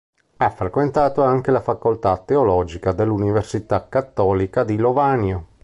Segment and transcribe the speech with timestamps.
[0.37, 5.45] Ha frequentato anche la Facoltà teologica dell'Università Cattolica di Lovanio.